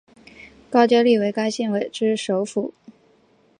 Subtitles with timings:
[0.71, 2.73] 高加力为该县之首府。